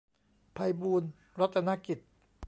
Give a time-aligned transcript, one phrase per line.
[0.53, 1.99] ไพบูลย์รัตนกิจ